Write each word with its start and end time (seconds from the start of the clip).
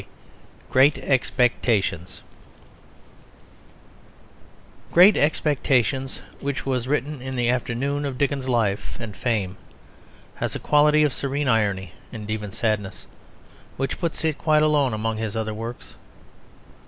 ]GREAT 0.71 0.97
EXPECTATIONS 0.97 2.23
Great 4.91 5.15
Expectations, 5.15 6.21
which 6.39 6.65
was 6.65 6.87
written 6.87 7.21
in 7.21 7.35
the 7.35 7.47
afternoon 7.49 8.03
of 8.03 8.17
Dickens's 8.17 8.49
life 8.49 8.97
and 8.99 9.15
fame, 9.15 9.57
has 10.37 10.55
a 10.55 10.59
quality 10.59 11.03
of 11.03 11.13
serene 11.13 11.47
irony 11.47 11.93
and 12.11 12.31
even 12.31 12.49
sadness, 12.49 13.05
which 13.77 13.99
puts 13.99 14.25
it 14.25 14.39
quite 14.39 14.63
alone 14.63 14.95
among 14.95 15.17
his 15.17 15.35
other 15.35 15.53
works. 15.53 15.95